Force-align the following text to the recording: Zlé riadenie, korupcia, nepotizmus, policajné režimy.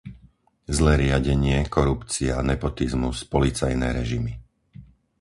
Zlé 0.77 0.93
riadenie, 1.03 1.59
korupcia, 1.75 2.35
nepotizmus, 2.51 3.17
policajné 3.35 3.87
režimy. 3.99 4.33